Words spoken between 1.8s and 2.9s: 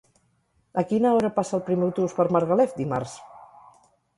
autobús per Margalef